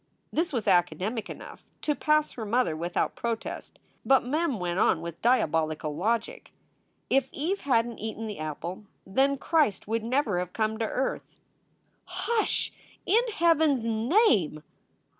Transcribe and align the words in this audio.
This 0.33 0.51
was 0.51 0.67
academic 0.67 1.29
enough 1.29 1.63
to 1.83 1.93
pass 1.93 2.31
her 2.31 2.43
mother 2.43 2.75
without 2.75 3.15
protest. 3.15 3.77
But 4.03 4.25
Mem 4.25 4.57
went 4.59 4.79
on 4.79 4.99
with 4.99 5.21
diabolical 5.21 5.95
logic, 5.95 6.53
"If 7.11 7.29
Eve 7.31 7.59
hadn 7.61 7.97
t 7.97 8.01
eaten 8.01 8.25
the 8.25 8.39
apple, 8.39 8.85
then 9.05 9.37
Christ 9.37 9.87
would 9.87 10.03
never 10.03 10.39
have 10.39 10.53
come 10.53 10.79
to 10.79 10.87
earth." 10.89 11.35
SOULS 12.07 12.07
FOR 12.07 12.13
SALE 12.47 12.73
349 13.05 13.05
"Hush, 13.05 13.05
in 13.05 13.33
Heaven 13.35 13.71
s 13.73 13.83
name!" 13.83 14.63